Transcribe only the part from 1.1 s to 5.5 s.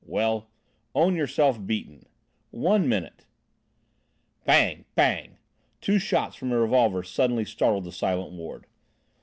yourself beaten!" "One minute." Bang! Bang!